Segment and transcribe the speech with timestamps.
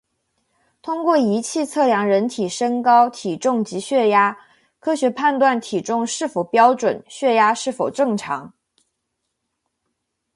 [0.81, 4.35] 通过仪器测量人体身高、体重及血压，
[4.79, 8.51] 科学判断体重是否标准、血压是否正常